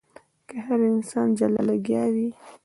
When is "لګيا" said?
1.69-2.03